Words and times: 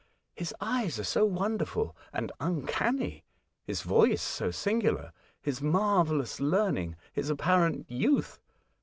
His 0.33 0.51
eyes 0.59 0.97
are 0.99 1.03
so 1.03 1.25
wonderful 1.25 1.95
and 2.11 2.31
uncanny, 2.39 3.23
his 3.67 3.83
voice 3.83 4.23
so 4.23 4.49
singular,— 4.49 5.13
his 5.43 5.61
mar 5.61 6.03
vellous 6.03 6.39
learning,— 6.39 6.95
his 7.13 7.29
apparent 7.29 7.85
youth. 7.87 8.39